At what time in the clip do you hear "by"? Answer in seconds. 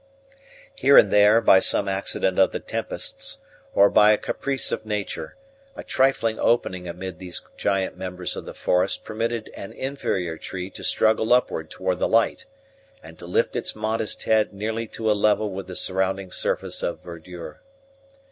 1.41-1.59, 3.87-4.11